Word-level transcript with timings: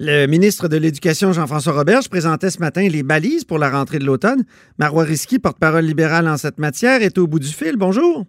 Le 0.00 0.26
ministre 0.26 0.68
de 0.68 0.76
l'Éducation, 0.76 1.32
Jean-François 1.32 1.72
Roberge, 1.72 2.08
présentait 2.08 2.50
ce 2.50 2.60
matin 2.60 2.86
les 2.88 3.02
balises 3.02 3.44
pour 3.44 3.58
la 3.58 3.68
rentrée 3.68 3.98
de 3.98 4.04
l'automne. 4.04 4.44
Marois 4.78 5.02
Risky, 5.02 5.40
porte-parole 5.40 5.82
libérale 5.84 6.28
en 6.28 6.36
cette 6.36 6.60
matière, 6.60 7.02
est 7.02 7.18
au 7.18 7.26
bout 7.26 7.40
du 7.40 7.48
fil. 7.48 7.76
Bonjour. 7.76 8.22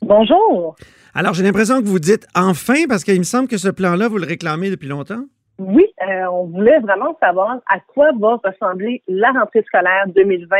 Bonjour. 0.00 0.76
Alors, 1.14 1.34
j'ai 1.34 1.42
l'impression 1.42 1.82
que 1.82 1.86
vous 1.86 1.98
dites 1.98 2.26
enfin, 2.34 2.86
parce 2.88 3.04
qu'il 3.04 3.18
me 3.18 3.24
semble 3.24 3.46
que 3.46 3.58
ce 3.58 3.68
plan-là, 3.68 4.08
vous 4.08 4.16
le 4.16 4.26
réclamez 4.26 4.70
depuis 4.70 4.88
longtemps. 4.88 5.24
Oui, 5.58 5.84
euh, 6.00 6.24
on 6.32 6.46
voulait 6.46 6.80
vraiment 6.80 7.14
savoir 7.22 7.58
à 7.68 7.78
quoi 7.80 8.12
va 8.18 8.40
ressembler 8.42 9.02
la 9.06 9.32
rentrée 9.32 9.62
scolaire 9.66 10.06
2020 10.16 10.56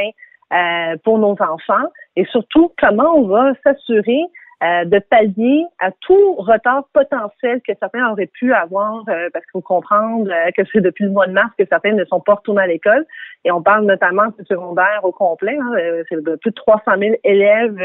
euh, 0.52 0.96
pour 1.02 1.18
nos 1.18 1.32
enfants 1.40 1.88
et 2.16 2.26
surtout 2.26 2.72
comment 2.78 3.16
on 3.16 3.26
va 3.26 3.54
s'assurer 3.64 4.20
euh, 4.62 4.84
de 4.84 4.98
pallier 4.98 5.64
à 5.78 5.90
tout 6.02 6.34
retard 6.34 6.84
potentiel 6.92 7.62
que 7.66 7.72
certains 7.80 8.10
auraient 8.10 8.26
pu 8.26 8.52
avoir, 8.52 9.04
euh, 9.08 9.30
parce 9.32 9.42
qu'il 9.46 9.52
faut 9.52 9.62
comprendre 9.62 10.30
euh, 10.30 10.50
que 10.54 10.62
c'est 10.70 10.82
depuis 10.82 11.04
le 11.04 11.10
mois 11.10 11.26
de 11.26 11.32
mars 11.32 11.50
que 11.58 11.64
certains 11.66 11.92
ne 11.92 12.04
sont 12.04 12.20
pas 12.20 12.34
retournés 12.34 12.62
à 12.62 12.66
l'école. 12.66 13.06
Et 13.46 13.50
on 13.50 13.62
parle 13.62 13.86
notamment 13.86 14.26
du 14.38 14.44
secondaire 14.44 15.00
au 15.02 15.12
complet. 15.12 15.56
Hein, 15.58 15.72
c'est 16.10 16.22
plus 16.40 16.50
de 16.50 16.54
300 16.54 16.92
000 16.98 17.14
élèves 17.24 17.80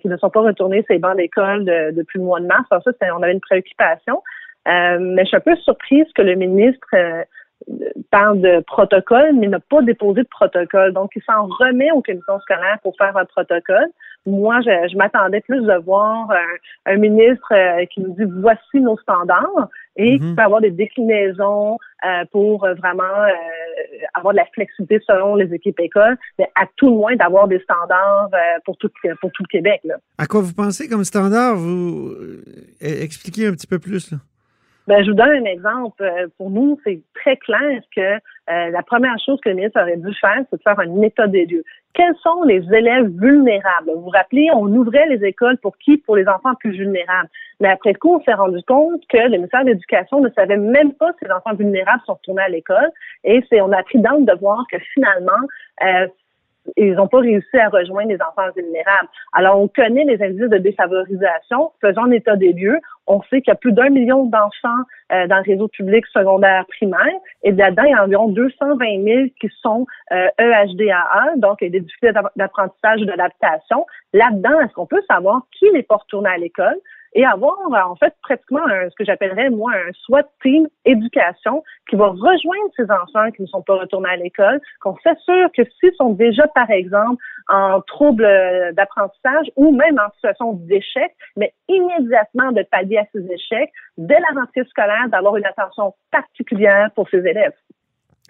qui 0.00 0.08
ne 0.08 0.16
sont 0.16 0.30
pas 0.30 0.40
retournés 0.40 0.84
ces 0.88 0.98
bancs 0.98 1.16
d'école 1.16 1.64
depuis 1.64 2.18
le 2.18 2.24
mois 2.24 2.40
de 2.40 2.46
mars. 2.46 2.64
Alors 2.70 2.84
ça, 2.84 2.92
on 3.16 3.22
avait 3.22 3.32
une 3.32 3.40
préoccupation. 3.40 4.22
mais 4.66 5.22
je 5.22 5.24
suis 5.24 5.36
un 5.36 5.40
peu 5.40 5.56
surprise 5.56 6.06
que 6.14 6.22
le 6.22 6.36
ministre 6.36 6.86
parle 8.10 8.40
de 8.40 8.60
protocole, 8.60 9.34
mais 9.34 9.48
n'a 9.48 9.60
pas 9.60 9.82
déposé 9.82 10.22
de 10.22 10.28
protocole. 10.28 10.92
Donc, 10.92 11.10
il 11.16 11.22
s'en 11.22 11.46
remet 11.46 11.90
aux 11.92 12.02
commissions 12.02 12.40
scolaires 12.40 12.78
pour 12.82 12.96
faire 12.96 13.16
un 13.16 13.24
protocole. 13.24 13.88
Moi, 14.26 14.60
je, 14.62 14.96
m'attendais 14.96 15.40
plus 15.40 15.62
de 15.62 15.84
voir 15.84 16.28
un, 16.86 16.96
ministre 16.96 17.52
euh, 17.52 17.84
qui 17.86 18.00
nous 18.00 18.14
dit 18.14 18.30
voici 18.40 18.80
nos 18.80 18.98
standards 18.98 19.68
et 19.96 20.18
qui 20.18 20.24
mhm. 20.24 20.36
peut 20.36 20.42
avoir 20.42 20.60
des 20.60 20.70
déclinaisons 20.70 21.78
euh, 22.04 22.24
pour 22.30 22.60
vraiment 22.60 23.02
euh, 23.02 23.32
avoir 24.14 24.32
de 24.32 24.38
la 24.38 24.46
flexibilité 24.46 25.00
selon 25.06 25.34
les 25.34 25.52
équipes 25.54 25.80
écoles, 25.80 26.16
mais 26.38 26.48
à 26.54 26.66
tout 26.76 26.86
le 26.86 26.96
moins 26.96 27.16
d'avoir 27.16 27.48
des 27.48 27.60
standards 27.60 28.30
pour 28.64 28.76
tout 28.76 28.90
pour 29.20 29.30
tout 29.32 29.42
le 29.42 29.48
Québec. 29.48 29.80
Là. 29.84 29.96
À 30.18 30.26
quoi 30.26 30.40
vous 30.40 30.54
pensez 30.54 30.88
comme 30.88 31.04
standard? 31.04 31.56
Vous 31.56 32.14
expliquez 32.80 33.46
un 33.46 33.52
petit 33.52 33.66
peu 33.66 33.78
plus 33.78 34.10
là. 34.10 34.18
Ben, 34.88 35.04
je 35.04 35.10
vous 35.10 35.16
donne 35.16 35.28
un 35.28 35.44
exemple. 35.44 36.02
Euh, 36.02 36.28
pour 36.38 36.48
nous, 36.48 36.80
c'est 36.82 37.02
très 37.14 37.36
clair 37.36 37.82
que 37.94 38.00
euh, 38.00 38.70
la 38.70 38.82
première 38.82 39.18
chose 39.18 39.38
que 39.42 39.50
le 39.50 39.56
ministre 39.56 39.78
aurait 39.78 39.98
dû 39.98 40.14
faire, 40.14 40.42
c'est 40.48 40.56
de 40.56 40.62
faire 40.62 40.80
un 40.80 41.02
état 41.02 41.26
des 41.26 41.44
lieux. 41.44 41.62
Quels 41.92 42.14
sont 42.22 42.42
les 42.44 42.62
élèves 42.72 43.10
vulnérables? 43.20 43.90
Vous 43.94 44.04
vous 44.04 44.08
rappelez, 44.08 44.48
on 44.54 44.64
ouvrait 44.68 45.06
les 45.08 45.22
écoles 45.26 45.58
pour 45.58 45.76
qui? 45.76 45.98
Pour 45.98 46.16
les 46.16 46.26
enfants 46.26 46.54
plus 46.54 46.70
vulnérables. 46.70 47.28
Mais 47.60 47.68
après 47.68 47.92
coup, 47.92 48.14
on 48.14 48.22
s'est 48.22 48.32
rendu 48.32 48.62
compte 48.66 49.02
que 49.10 49.18
le 49.18 49.36
ministère 49.36 49.62
de 49.64 49.70
l'Éducation 49.72 50.22
ne 50.22 50.30
savait 50.30 50.56
même 50.56 50.94
pas 50.94 51.12
si 51.18 51.26
les 51.26 51.32
enfants 51.32 51.52
vulnérables 51.52 52.00
sont 52.06 52.14
retournés 52.14 52.44
à 52.44 52.48
l'école. 52.48 52.90
Et 53.24 53.44
c'est, 53.50 53.60
on 53.60 53.72
a 53.72 53.82
pris 53.82 53.98
d'angle 53.98 54.24
de 54.24 54.38
voir 54.38 54.64
que 54.72 54.78
finalement, 54.94 55.46
euh, 55.84 56.06
ils 56.76 56.94
n'ont 56.94 57.08
pas 57.08 57.20
réussi 57.20 57.56
à 57.58 57.68
rejoindre 57.68 58.10
les 58.10 58.20
enfants 58.20 58.50
vulnérables. 58.54 59.08
Alors, 59.32 59.60
on 59.60 59.68
connaît 59.68 60.04
les 60.04 60.22
indices 60.22 60.48
de 60.48 60.58
défavorisation. 60.58 61.72
Faisons 61.80 62.04
un 62.04 62.10
état 62.10 62.36
des 62.36 62.52
lieux. 62.52 62.78
On 63.08 63.22
sait 63.22 63.40
qu'il 63.40 63.50
y 63.50 63.52
a 63.52 63.56
plus 63.56 63.72
d'un 63.72 63.88
million 63.88 64.26
d'enfants 64.26 64.84
euh, 65.12 65.26
dans 65.26 65.38
le 65.38 65.42
réseau 65.42 65.68
public 65.68 66.06
secondaire 66.08 66.64
primaire. 66.66 67.00
Et 67.42 67.52
là-dedans, 67.52 67.84
il 67.84 67.90
y 67.90 67.94
a 67.94 68.04
environ 68.04 68.28
220 68.28 69.04
000 69.04 69.20
qui 69.40 69.48
sont 69.62 69.86
euh, 70.12 70.28
EHDAA, 70.38 71.36
donc 71.36 71.60
des 71.60 71.80
difficultés 71.80 72.12
d'apprentissage 72.36 73.00
ou 73.00 73.04
d'adaptation. 73.06 73.86
Là-dedans, 74.12 74.60
est-ce 74.60 74.72
qu'on 74.74 74.86
peut 74.86 75.02
savoir 75.10 75.42
qui 75.58 75.70
n'est 75.72 75.82
pas 75.82 75.96
retourné 75.96 76.28
à 76.28 76.36
l'école? 76.36 76.76
Et 77.14 77.24
avoir 77.24 77.56
en 77.72 77.96
fait 77.96 78.14
pratiquement 78.22 78.64
ce 78.66 78.94
que 78.96 79.04
j'appellerais 79.04 79.50
moi 79.50 79.72
un 79.72 79.92
SWAT 80.04 80.24
team 80.42 80.66
éducation 80.84 81.62
qui 81.88 81.96
va 81.96 82.08
rejoindre 82.08 82.70
ces 82.76 82.90
enfants 82.90 83.30
qui 83.34 83.42
ne 83.42 83.46
sont 83.46 83.62
pas 83.62 83.76
retournés 83.76 84.10
à 84.10 84.16
l'école, 84.16 84.60
qu'on 84.80 84.96
s'assure 85.02 85.50
que 85.56 85.62
s'ils 85.78 85.94
sont 85.96 86.12
déjà 86.12 86.46
par 86.48 86.70
exemple 86.70 87.22
en 87.48 87.80
trouble 87.80 88.24
d'apprentissage 88.74 89.46
ou 89.56 89.72
même 89.72 89.98
en 89.98 90.10
situation 90.14 90.52
d'échec, 90.52 91.14
mais 91.36 91.52
immédiatement 91.68 92.52
de 92.52 92.62
pallier 92.62 92.98
à 92.98 93.04
ces 93.12 93.24
échecs 93.32 93.72
dès 93.96 94.18
la 94.18 94.40
rentrée 94.40 94.64
scolaire, 94.64 95.08
d'avoir 95.08 95.36
une 95.36 95.46
attention 95.46 95.94
particulière 96.10 96.90
pour 96.94 97.08
ces 97.08 97.18
élèves. 97.18 97.54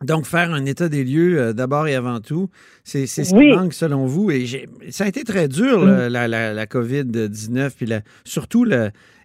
Donc, 0.03 0.27
faire 0.27 0.53
un 0.53 0.65
état 0.65 0.89
des 0.89 1.05
lieux 1.05 1.41
euh, 1.41 1.53
d'abord 1.53 1.89
et 1.89 1.95
avant 1.95 2.21
tout, 2.21 2.49
c'est 2.85 3.07
ce 3.07 3.35
qui 3.35 3.49
manque 3.49 3.73
selon 3.73 4.07
vous. 4.07 4.31
Et 4.31 4.45
ça 4.91 5.05
a 5.05 5.09
été 5.09 5.25
très 5.25 5.49
dur, 5.49 5.85
mm. 5.85 6.07
la, 6.09 6.29
la, 6.29 6.67
COVID-19, 6.67 7.77
puis 7.77 7.89
surtout, 8.25 8.67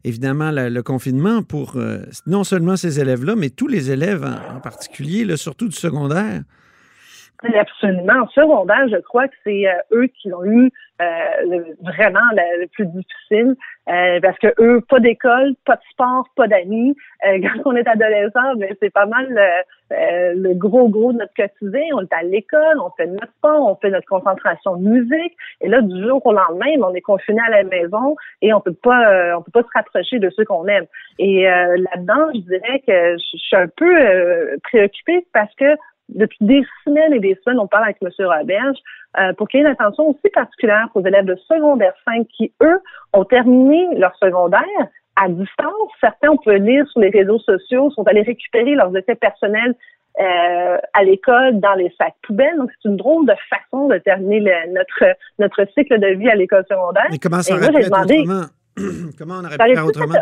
évidemment, 0.04 0.52
le 0.52 0.82
confinement 0.82 1.44
pour 1.44 1.74
euh, 1.76 2.00
non 2.26 2.44
seulement 2.44 2.76
ces 2.76 3.00
élèves-là, 3.00 3.36
mais 3.36 3.50
tous 3.50 3.68
les 3.68 3.92
élèves 3.92 4.26
en, 4.26 4.60
particulier, 4.60 5.38
surtout 5.38 5.68
du 5.68 5.76
secondaire. 5.76 6.42
Absolument. 7.44 8.24
En 8.24 8.28
secondaire, 8.30 8.88
je 8.90 9.02
crois 9.02 9.28
que 9.28 9.36
c'est 9.44 9.68
euh, 9.68 9.98
eux 10.00 10.08
qui 10.08 10.32
ont 10.34 10.46
eu 10.46 10.72
vraiment 11.00 12.20
le, 12.34 12.68
plus 12.68 12.86
difficile. 12.88 13.56
Euh, 13.90 14.22
parce 14.22 14.38
que 14.40 14.48
eux, 14.60 14.82
pas 14.88 15.00
d'école, 15.00 15.56
pas 15.66 15.76
de 15.76 15.82
sport, 15.92 16.26
pas 16.36 16.48
d'amis. 16.48 16.96
Euh, 17.28 17.40
quand 17.42 17.72
on 17.72 17.76
est 17.76 17.88
adolescent, 17.88 18.54
c'est 18.82 18.94
pas 18.94 19.06
mal 19.06 19.38
euh, 19.92 20.34
le 20.36 20.54
gros 20.54 20.88
gros 20.88 21.12
de 21.12 21.18
notre 21.18 21.34
quotidien. 21.34 21.82
On 21.94 22.02
est 22.02 22.14
à 22.14 22.24
l'école, 22.24 22.80
on 22.80 22.92
fait 22.92 23.08
notre 23.08 23.34
sport, 23.38 23.68
on 23.68 23.76
fait 23.76 23.90
notre 23.90 24.08
concentration 24.08 24.78
de 24.78 24.88
musique. 24.88 25.36
Et 25.62 25.68
là, 25.68 25.82
du 25.82 26.02
jour 26.02 26.26
au 26.26 26.32
lendemain, 26.32 26.72
on 26.82 26.94
est 26.94 27.02
confiné 27.02 27.42
à 27.46 27.50
la 27.50 27.64
maison 27.64 28.16
et 28.42 28.54
on 28.54 28.62
peut 28.62 28.74
pas, 28.74 29.36
on 29.38 29.42
peut 29.42 29.52
pas 29.52 29.64
se 29.64 29.74
rapprocher 29.74 30.20
de 30.20 30.30
ceux 30.30 30.46
qu'on 30.46 30.66
aime. 30.68 30.86
Et 31.20 31.44
là-dedans, 31.44 32.32
je 32.34 32.40
dirais 32.40 32.82
que 32.88 33.18
je 33.18 33.38
suis 33.38 33.56
un 33.56 33.68
peu 33.68 34.58
préoccupée 34.64 35.26
parce 35.34 35.54
que 35.56 35.76
depuis 36.16 36.38
des 36.42 36.64
semaines 36.84 37.14
et 37.14 37.20
des 37.20 37.38
semaines, 37.44 37.60
on 37.60 37.68
parle 37.68 37.86
avec 37.86 37.98
M. 38.02 38.10
Roberge 38.20 38.78
euh, 39.20 39.34
pour 39.34 39.48
qu'il 39.48 39.60
y 39.60 39.64
ait 39.64 39.66
une 39.66 39.72
attention 39.72 40.10
aussi 40.10 40.30
particulière 40.34 40.88
aux 40.96 41.06
élèves 41.06 41.26
de 41.26 41.36
secondaire 41.48 41.94
5 42.06 42.28
qui, 42.28 42.52
eux, 42.62 42.80
ont 43.14 43.26
terminé 43.26 43.88
leur 43.98 44.16
secondaire 44.18 44.88
à 45.16 45.30
distance. 45.30 45.90
Certains, 46.02 46.30
on 46.30 46.38
peut 46.38 46.56
lire 46.56 46.88
sur 46.90 47.02
les 47.02 47.10
réseaux 47.10 47.40
sociaux, 47.40 47.92
sont 47.92 48.04
allés 48.08 48.24
récupérer 48.24 48.76
leurs 48.76 48.96
effets 48.96 49.16
personnels 49.16 49.76
euh, 50.20 50.78
à 50.94 51.04
l'école 51.04 51.60
dans 51.60 51.74
les 51.74 51.94
sacs 51.98 52.16
poubelles. 52.24 52.58
Donc, 52.58 52.70
c'est 52.82 52.90
une 52.90 52.98
drôle 52.98 53.26
de 53.26 53.34
façon 53.50 53.88
de 53.88 53.98
terminer 53.98 54.52
notre, 54.70 55.16
notre 55.40 55.66
cycle 55.74 56.00
de 56.00 56.08
vie 56.18 56.30
à 56.30 56.36
l'école 56.36 56.66
secondaire. 56.70 57.08
Mais 57.12 57.18
comment 57.18 57.42
ça 57.42 57.56
aurait 57.56 57.72
pu 57.72 57.78
autrement? 57.78 58.46
comment 59.18 59.36
on 59.42 59.46
aurait 59.46 59.58
pu 59.58 59.76
faire 59.76 59.86
autrement? 59.86 60.16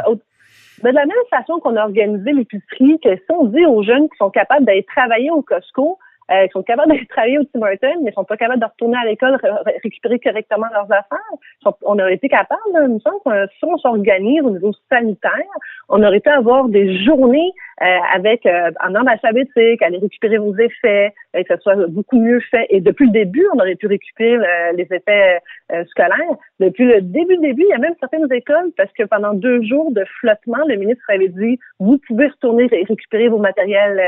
De 0.90 0.96
la 0.96 1.06
même 1.06 1.18
façon 1.30 1.60
qu'on 1.60 1.76
a 1.76 1.84
organisé 1.84 2.32
l'épicerie, 2.32 3.00
que 3.04 3.16
si 3.16 3.32
on 3.32 3.46
dit 3.46 3.66
aux 3.66 3.84
jeunes 3.84 4.10
qui 4.10 4.18
sont 4.18 4.30
capables 4.30 4.66
d'aller 4.66 4.84
travailler 4.84 5.32
au 5.32 5.42
Costco, 5.42 5.98
euh, 6.32 6.46
qui 6.48 6.52
sont 6.54 6.64
capables 6.64 6.90
d'aller 6.94 7.06
travailler 7.08 7.40
au 7.40 7.44
Tim 7.44 7.62
Hortons, 7.62 8.02
mais 8.04 8.12
sont 8.12 8.24
pas 8.24 8.38
capables 8.38 8.60
de 8.60 8.66
retourner 8.66 8.98
à 8.98 9.06
l'école, 9.06 9.38
récupérer 9.84 10.20
correctement 10.20 10.68
leurs 10.74 10.92
affaires. 10.92 11.76
On 11.84 12.00
aurait 12.00 12.16
été 12.16 12.30
capable, 12.30 12.62
là, 12.74 12.84
il 12.84 12.96
me 12.96 13.00
semble 13.00 13.50
si 13.58 13.66
on 13.66 13.78
s'organise 13.78 14.42
au 14.44 14.52
niveau 14.52 14.72
sanitaire, 14.90 15.32
on 15.90 16.04
aurait 16.04 16.20
pu 16.20 16.30
avoir 16.30 16.68
des 16.70 17.04
journées 17.04 17.52
avec 17.78 18.46
euh, 18.46 18.72
un 18.80 18.96
ordre 18.96 19.10
alphabétique, 19.10 19.82
aller 19.82 19.98
récupérer 19.98 20.38
vos 20.38 20.56
effets, 20.58 21.14
euh, 21.36 21.44
que 21.44 21.56
ce 21.56 21.62
soit 21.62 21.88
beaucoup 21.88 22.20
mieux 22.20 22.40
fait. 22.40 22.68
Et 22.70 22.82
depuis 22.82 23.06
le 23.06 23.12
début, 23.12 23.46
on 23.54 23.60
aurait 23.60 23.76
pu 23.76 23.88
récupérer 23.88 24.38
les 24.76 24.88
effets 24.92 25.40
scolaires. 25.90 26.36
Depuis 26.60 26.86
le 26.86 27.02
début, 27.02 27.38
début, 27.38 27.64
il 27.64 27.70
y 27.70 27.74
a 27.74 27.80
même 27.80 27.96
certaines 28.00 28.32
écoles, 28.32 28.72
parce 28.78 28.92
que 28.94 29.04
pendant 29.04 29.34
deux 29.34 29.64
jours 29.64 29.92
de 29.92 30.04
flottement, 30.20 30.64
le 30.68 30.76
ministre 30.76 31.04
avait 31.10 31.30
dit, 31.30 31.60
vous 31.80 31.98
pouvez 32.08 32.28
retourner 32.28 32.68
récupérer 32.68 33.30
vos 33.30 33.40
matériels 33.40 34.02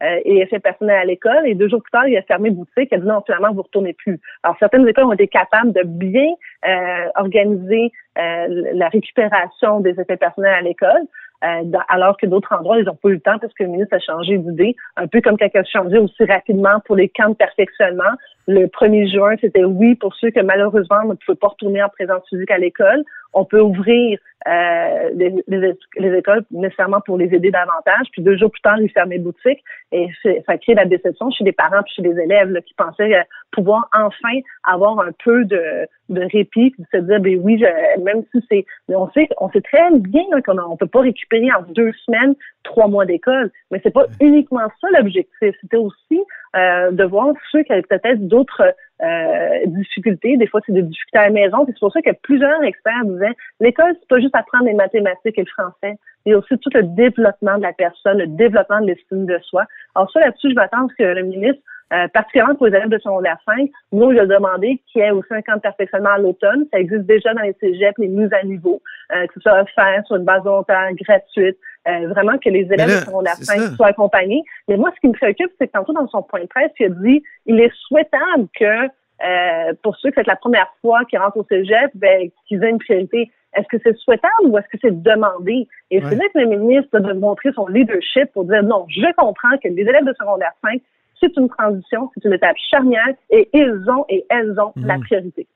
euh, 0.00 0.20
et 0.24 0.38
effets 0.38 0.60
personnels 0.60 0.96
à 0.96 1.04
l'école. 1.04 1.44
Et 1.46 1.56
deux 1.56 1.68
jours 1.68 1.82
plus 1.82 1.90
tard, 1.90 2.06
il 2.06 2.16
a 2.16 2.22
fermé 2.22 2.50
boutique. 2.50 2.88
Il 2.92 2.94
a 2.94 2.98
dit 2.98 3.06
non, 3.06 3.20
finalement, 3.26 3.52
vous 3.52 3.62
retournez 3.62 3.94
plus. 3.94 4.20
Alors, 4.44 4.56
certaines 4.60 4.86
écoles 4.86 5.06
ont 5.06 5.12
été 5.12 5.26
capables 5.26 5.72
de 5.72 5.82
bien 5.84 6.34
euh, 6.68 7.08
organiser 7.16 7.90
euh, 8.16 8.46
la 8.74 8.88
récupération 8.88 9.80
des 9.80 9.98
effets 10.00 10.16
personnels 10.16 10.54
à 10.54 10.60
l'école. 10.60 11.02
Alors 11.40 12.16
que 12.16 12.26
d'autres 12.26 12.52
endroits, 12.52 12.78
ils 12.78 12.84
n'ont 12.84 12.96
pas 12.96 13.08
eu 13.08 13.14
le 13.14 13.20
temps 13.20 13.38
parce 13.38 13.52
que 13.54 13.62
le 13.62 13.70
ministre 13.70 13.94
a 13.94 14.00
changé 14.00 14.38
d'idée, 14.38 14.76
un 14.96 15.06
peu 15.06 15.20
comme 15.20 15.36
il 15.40 15.58
a 15.58 15.64
changé 15.64 15.98
aussi 15.98 16.24
rapidement 16.24 16.80
pour 16.84 16.96
les 16.96 17.08
camps 17.08 17.30
de 17.30 17.34
perfectionnement, 17.34 18.12
le 18.48 18.66
1er 18.66 19.12
juin, 19.12 19.34
c'était 19.42 19.62
oui 19.62 19.94
pour 19.94 20.14
ceux 20.14 20.30
que 20.30 20.40
malheureusement 20.40 21.04
ne 21.04 21.12
pouvaient 21.14 21.36
pas 21.36 21.48
retourner 21.48 21.82
en 21.82 21.90
présence 21.90 22.26
physique 22.30 22.50
à 22.50 22.56
l'école. 22.56 23.04
On 23.34 23.44
peut 23.44 23.60
ouvrir 23.60 24.18
euh, 24.48 25.10
les, 25.14 26.16
écoles 26.16 26.44
nécessairement 26.50 27.02
pour 27.02 27.18
les 27.18 27.26
aider 27.26 27.50
davantage. 27.50 28.06
Puis 28.10 28.22
deux 28.22 28.38
jours 28.38 28.50
plus 28.50 28.62
tard, 28.62 28.80
ils 28.80 28.90
fermaient 28.90 29.18
boutique 29.18 29.62
et 29.92 30.08
ça 30.46 30.56
crée 30.56 30.72
la 30.72 30.86
déception 30.86 31.30
chez 31.30 31.44
les 31.44 31.52
parents 31.52 31.82
puis 31.82 31.92
chez 31.96 32.02
les 32.02 32.18
élèves 32.18 32.58
qui 32.62 32.72
pensaient 32.72 33.14
euh, 33.14 33.22
pouvoir 33.52 33.86
enfin 33.92 34.40
avoir 34.64 34.98
un 35.00 35.12
peu 35.22 35.44
de, 35.44 35.86
de 36.08 36.20
répit 36.32 36.70
puis 36.70 36.74
de 36.78 36.86
se 36.90 37.04
dire 37.04 37.20
ben 37.20 37.38
oui, 37.42 37.62
même 38.02 38.22
si 38.32 38.42
c'est 38.50 38.64
on 38.88 39.10
sait 39.10 39.28
on 39.38 39.50
sait 39.50 39.60
très 39.60 39.90
bien 39.92 40.24
qu'on 40.46 40.54
ne 40.54 40.76
peut 40.76 40.86
pas 40.86 41.02
récupérer 41.02 41.52
en 41.52 41.62
deux 41.70 41.92
semaines 42.06 42.34
trois 42.64 42.88
mois 42.88 43.06
d'école, 43.06 43.50
mais 43.70 43.80
c'est 43.82 43.92
pas 43.92 44.06
uniquement 44.20 44.68
ça 44.80 44.88
l'objectif. 44.96 45.54
C'était 45.60 45.76
aussi 45.76 46.20
euh, 46.56 46.90
de 46.90 47.04
voir 47.04 47.32
ceux 47.50 47.62
qui 47.62 47.72
avaient 47.72 47.82
peut-être 47.82 48.26
d'autres 48.26 48.74
euh, 49.02 49.66
difficultés. 49.66 50.36
Des 50.36 50.46
fois, 50.46 50.60
c'est 50.66 50.72
des 50.72 50.82
difficultés 50.82 51.18
à 51.18 51.28
la 51.28 51.30
maison. 51.30 51.64
C'est 51.66 51.78
pour 51.78 51.92
ça 51.92 52.02
que 52.02 52.10
plusieurs 52.22 52.62
experts 52.62 53.04
disaient 53.04 53.36
l'école, 53.60 53.94
c'est 53.98 54.08
pas 54.08 54.20
juste 54.20 54.34
apprendre 54.34 54.66
les 54.66 54.74
mathématiques 54.74 55.38
et 55.38 55.42
le 55.42 55.46
français. 55.46 55.98
Il 56.26 56.32
y 56.32 56.34
a 56.34 56.38
aussi 56.38 56.58
tout 56.58 56.70
le 56.74 56.82
développement 56.82 57.56
de 57.56 57.62
la 57.62 57.72
personne, 57.72 58.18
le 58.18 58.26
développement 58.26 58.80
de 58.80 58.86
l'estime 58.86 59.26
de 59.26 59.38
soi. 59.38 59.64
Alors 59.94 60.10
ça, 60.10 60.20
là-dessus, 60.20 60.50
je 60.50 60.54
m'attends 60.54 60.86
à 60.86 60.88
ce 60.90 60.94
que 60.94 61.04
le 61.04 61.22
ministre 61.22 61.62
euh, 61.92 62.06
particulièrement 62.08 62.54
pour 62.54 62.66
les 62.66 62.76
élèves 62.76 62.90
de 62.90 62.98
secondaire 62.98 63.38
5, 63.46 63.70
nous, 63.92 64.12
il 64.12 64.18
a 64.18 64.26
demandé 64.26 64.82
qu'il 64.86 65.00
y 65.00 65.04
ait 65.04 65.10
aussi 65.10 65.32
un 65.32 65.40
camp 65.40 65.54
de 65.54 65.60
perfectionnement 65.60 66.10
à 66.10 66.18
l'automne. 66.18 66.66
Ça 66.70 66.80
existe 66.80 67.06
déjà 67.06 67.32
dans 67.32 67.42
les 67.42 67.54
cégeps, 67.60 67.96
les 67.98 68.08
mises 68.08 68.32
à 68.32 68.44
niveau, 68.44 68.82
que 69.10 69.34
ce 69.34 69.40
soit 69.40 69.62
offert 69.62 70.02
sur 70.06 70.16
une 70.16 70.24
base 70.24 70.42
volontaire, 70.42 70.90
gratuite, 70.94 71.56
euh, 71.88 72.08
vraiment 72.08 72.36
que 72.38 72.50
les 72.50 72.64
élèves 72.70 72.86
de 72.86 73.04
secondaire 73.04 73.36
5 73.36 73.76
soient 73.76 73.86
accompagnés. 73.86 74.42
Mais 74.66 74.76
moi, 74.76 74.90
ce 74.94 75.00
qui 75.00 75.08
me 75.08 75.12
préoccupe, 75.12 75.50
c'est 75.58 75.68
que 75.68 75.72
tantôt 75.72 75.92
dans 75.92 76.06
son 76.08 76.22
point 76.22 76.40
de 76.40 76.46
presse, 76.46 76.70
il 76.78 76.86
a 76.86 76.88
dit 76.90 77.22
il 77.46 77.60
est 77.60 77.72
souhaitable 77.86 78.48
que 78.58 78.84
euh, 79.24 79.72
pour 79.82 79.96
ceux 79.96 80.10
que 80.10 80.16
c'est 80.16 80.26
la 80.26 80.36
première 80.36 80.70
fois 80.82 81.04
qu'ils 81.06 81.18
rentrent 81.18 81.38
au 81.38 81.46
cégep, 81.48 81.90
ben, 81.94 82.30
qu'ils 82.46 82.62
aient 82.62 82.70
une 82.70 82.78
priorité. 82.78 83.30
Est-ce 83.56 83.66
que 83.68 83.78
c'est 83.82 83.96
souhaitable 83.96 84.48
ou 84.48 84.58
est-ce 84.58 84.68
que 84.68 84.78
c'est 84.82 85.02
demandé? 85.02 85.66
Et 85.90 86.00
c'est 86.02 86.14
là 86.14 86.24
que 86.34 86.38
le 86.38 86.46
ministre 86.46 86.98
doit 86.98 87.14
montrer 87.14 87.50
son 87.54 87.66
leadership 87.66 88.30
pour 88.34 88.44
dire 88.44 88.62
non, 88.62 88.84
je 88.88 89.10
comprends 89.16 89.56
que 89.62 89.68
les 89.68 89.82
élèves 89.82 90.04
de 90.04 90.14
secondaire 90.18 90.52
5, 90.62 90.80
c'est 91.18 91.34
une 91.36 91.48
transition, 91.48 92.10
c'est 92.14 92.28
une 92.28 92.34
étape 92.34 92.56
charnière 92.70 93.14
et 93.30 93.48
ils 93.54 93.84
ont 93.88 94.04
et 94.10 94.26
elles 94.28 94.60
ont 94.60 94.72
la 94.76 94.98
mhm. 94.98 95.04
priorité. 95.04 95.46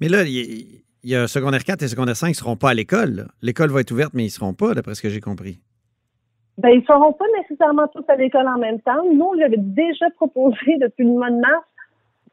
Mais 0.00 0.08
là, 0.08 0.22
il 0.24 0.82
y, 1.04 1.14
a 1.14 1.26
secondaire 1.26 1.64
4 1.64 1.82
et 1.82 1.88
secondaire 1.88 2.16
5 2.16 2.26
qui 2.28 2.32
ne 2.32 2.36
seront 2.36 2.56
pas 2.56 2.70
à 2.70 2.74
l'école. 2.74 3.28
L'école 3.42 3.70
va 3.70 3.80
être 3.80 3.90
ouverte, 3.90 4.14
mais 4.14 4.22
ils 4.22 4.26
ne 4.26 4.30
seront 4.30 4.54
pas, 4.54 4.74
d'après 4.74 4.94
ce 4.94 5.02
que 5.02 5.08
j'ai 5.08 5.20
compris. 5.20 5.58
Ben, 6.58 6.70
ils 6.70 6.80
ne 6.80 6.84
seront 6.84 7.12
pas 7.12 7.24
nécessairement 7.38 7.86
tous 7.88 8.04
à 8.08 8.16
l'école 8.16 8.48
en 8.48 8.58
même 8.58 8.80
temps. 8.80 9.04
Nous, 9.12 9.32
j'avais 9.38 9.58
déjà 9.58 10.10
proposé 10.16 10.56
depuis 10.80 11.04
le 11.04 11.10
mois 11.10 11.30
de 11.30 11.40
mars 11.40 11.64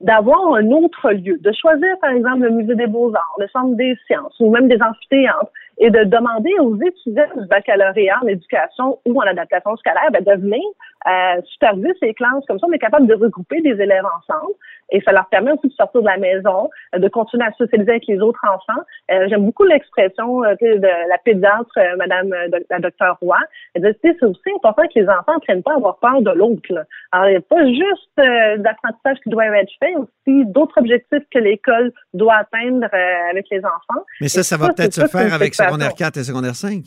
d'avoir 0.01 0.55
un 0.55 0.69
autre 0.71 1.11
lieu, 1.11 1.37
de 1.39 1.51
choisir 1.53 1.97
par 2.01 2.11
exemple 2.11 2.41
le 2.41 2.49
musée 2.49 2.75
des 2.75 2.87
beaux-arts, 2.87 3.35
le 3.39 3.47
centre 3.47 3.75
des 3.75 3.95
sciences 4.05 4.35
ou 4.39 4.51
même 4.51 4.67
des 4.67 4.77
amphithéâtres 4.81 5.51
et 5.77 5.89
de 5.89 6.03
demander 6.03 6.51
aux 6.59 6.75
étudiants 6.81 7.23
du 7.35 7.47
baccalauréat 7.47 8.19
en 8.21 8.27
éducation 8.27 8.99
ou 9.05 9.17
en 9.21 9.25
adaptation 9.25 9.75
scolaire 9.77 10.09
ben, 10.11 10.23
de 10.23 10.41
venir 10.41 10.63
euh, 11.07 11.41
superviser 11.45 11.93
ces 11.99 12.13
classes. 12.13 12.43
Comme 12.47 12.59
ça, 12.59 12.67
on 12.67 12.73
est 12.73 12.79
capable 12.79 13.07
de 13.07 13.13
regrouper 13.13 13.61
des 13.61 13.81
élèves 13.81 14.05
ensemble 14.17 14.53
et 14.91 15.01
ça 15.01 15.11
leur 15.11 15.27
permet 15.27 15.51
aussi 15.51 15.67
de 15.67 15.73
sortir 15.73 16.01
de 16.01 16.07
la 16.07 16.17
maison, 16.17 16.69
euh, 16.93 16.99
de 16.99 17.07
continuer 17.07 17.45
à 17.45 17.51
socialiser 17.53 17.91
avec 17.91 18.07
les 18.07 18.19
autres 18.19 18.39
enfants. 18.43 18.81
Euh, 19.11 19.27
j'aime 19.29 19.45
beaucoup 19.45 19.63
l'expression 19.63 20.43
euh, 20.43 20.55
de 20.61 21.09
la 21.09 21.17
pédiatre, 21.23 21.77
Madame 21.97 22.33
la 22.69 22.79
docteur 22.79 23.17
Roy. 23.21 23.37
Elle 23.73 23.83
dit, 23.83 23.97
c'est 24.01 24.23
aussi 24.23 24.49
important 24.55 24.83
que 24.83 24.99
les 24.99 25.07
enfants 25.07 25.35
ne 25.35 25.39
prennent 25.39 25.63
pas 25.63 25.73
à 25.73 25.75
avoir 25.75 25.97
peur 25.97 26.21
de 26.21 26.31
l'autre. 26.31 26.85
Alors, 27.11 27.27
il 27.27 27.31
n'y 27.31 27.37
a 27.37 27.41
pas 27.41 27.65
juste 27.65 28.61
d'apprentissage 28.61 29.17
qui 29.23 29.29
doit 29.29 29.45
être 29.45 29.71
fait, 29.79 29.95
aussi 29.95 30.45
d'autres 30.45 30.79
objectifs 30.79 31.23
que 31.33 31.39
l'école 31.39 31.91
doit 32.13 32.35
atteindre 32.35 32.87
avec 33.29 33.45
les 33.51 33.59
enfants. 33.59 34.03
Mais 34.21 34.27
ça, 34.27 34.43
ça 34.43 34.57
va 34.57 34.69
peut-être 34.69 34.93
se 34.93 35.07
faire 35.07 35.33
avec 35.33 35.55
secondaire 35.55 35.93
4 35.93 36.17
et 36.17 36.23
secondaire 36.23 36.55
5. 36.55 36.83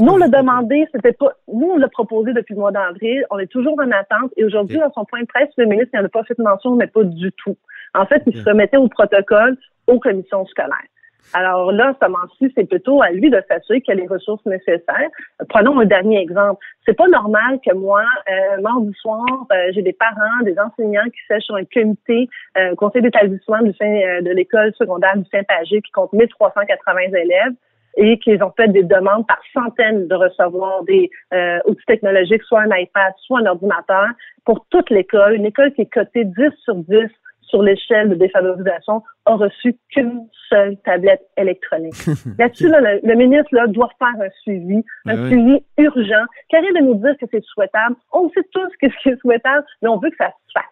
Nous, 0.00 0.12
on 0.12 0.16
l'a 0.16 0.28
demandé, 0.28 0.86
c'était 0.94 1.12
pas, 1.12 1.32
nous, 1.52 1.70
on 1.70 1.76
l'a 1.76 1.88
proposé 1.88 2.32
depuis 2.32 2.54
le 2.54 2.60
mois 2.60 2.72
d'avril. 2.72 3.24
On 3.30 3.38
est 3.38 3.46
toujours 3.46 3.78
en 3.80 3.90
attente. 3.90 4.30
Et 4.36 4.44
aujourd'hui, 4.44 4.78
dans 4.78 4.92
son 4.92 5.04
point 5.04 5.22
de 5.22 5.26
presse, 5.26 5.48
le 5.56 5.66
ministre 5.66 5.90
n'en 5.94 6.04
a 6.04 6.08
pas 6.08 6.22
fait 6.24 6.38
mention, 6.38 6.76
mais 6.76 6.86
pas 6.86 7.04
du 7.04 7.32
tout. 7.32 7.56
En 7.94 8.06
fait, 8.06 8.22
il 8.26 8.36
se 8.36 8.48
remettait 8.48 8.76
au 8.76 8.88
protocole 8.88 9.56
aux 9.86 9.98
commissions 9.98 10.46
scolaires. 10.46 10.86
Alors 11.34 11.72
là, 11.72 11.94
ce 12.00 12.06
moment-ci, 12.06 12.52
c'est 12.56 12.64
plutôt 12.64 13.02
à 13.02 13.10
lui 13.10 13.28
de 13.28 13.42
s'assurer 13.48 13.80
qu'il 13.82 13.94
y 13.94 13.98
a 13.98 14.00
les 14.00 14.06
ressources 14.06 14.44
nécessaires. 14.46 15.10
Prenons 15.48 15.78
un 15.78 15.84
dernier 15.84 16.20
exemple. 16.20 16.64
C'est 16.86 16.96
pas 16.96 17.08
normal 17.08 17.58
que 17.66 17.74
moi, 17.74 18.02
euh, 18.30 18.60
mardi 18.62 18.92
soir, 18.94 19.26
euh, 19.52 19.56
j'ai 19.74 19.82
des 19.82 19.92
parents, 19.92 20.42
des 20.44 20.58
enseignants 20.58 21.04
qui 21.04 21.20
sèchent 21.28 21.44
sur 21.44 21.56
un 21.56 21.64
comité, 21.64 22.28
euh, 22.56 22.74
conseil 22.76 23.02
d'établissement 23.02 23.60
du 23.60 23.70
euh, 23.70 24.22
de 24.22 24.30
l'école 24.30 24.72
secondaire 24.78 25.16
du 25.16 25.24
Saint-Pagé 25.30 25.82
qui 25.82 25.90
compte 25.90 26.12
1380 26.12 27.00
élèves 27.18 27.52
et 27.98 28.18
qu'ils 28.20 28.42
ont 28.44 28.52
fait 28.56 28.68
des 28.68 28.84
demandes 28.84 29.26
par 29.26 29.40
centaines 29.52 30.06
de 30.06 30.14
recevoir 30.14 30.84
des 30.84 31.10
euh, 31.34 31.58
outils 31.66 31.84
technologiques, 31.86 32.42
soit 32.44 32.62
un 32.62 32.76
iPad, 32.76 33.12
soit 33.26 33.40
un 33.40 33.46
ordinateur, 33.46 34.06
pour 34.44 34.64
toute 34.70 34.88
l'école. 34.90 35.34
Une 35.34 35.46
école 35.46 35.72
qui 35.74 35.82
est 35.82 35.92
cotée 35.92 36.24
10 36.24 36.32
sur 36.64 36.76
10 36.76 37.08
sur 37.42 37.62
l'échelle 37.62 38.10
de 38.10 38.14
défavorisation 38.14 39.02
a 39.24 39.34
reçu 39.34 39.74
qu'une 39.90 40.28
seule 40.48 40.76
tablette 40.84 41.26
électronique. 41.36 41.96
Là-dessus, 42.38 42.68
le, 42.68 43.14
ministre 43.16 43.48
là, 43.52 43.66
doit 43.66 43.90
faire 43.98 44.22
un 44.22 44.30
suivi, 44.42 44.84
un 45.06 45.28
suivi 45.28 45.58
urgent, 45.78 46.24
car 46.50 46.62
de 46.62 46.84
nous 46.84 46.94
dire 46.96 47.14
que 47.20 47.26
c'est 47.30 47.44
souhaitable. 47.44 47.96
On 48.12 48.28
sait 48.30 48.44
tous 48.52 48.68
ce 48.80 48.86
qui 48.86 49.08
est 49.08 49.20
souhaitable, 49.20 49.64
mais 49.82 49.88
on 49.88 49.98
veut 49.98 50.10
que 50.10 50.16
ça 50.18 50.26
se 50.46 50.52
fasse. 50.52 50.64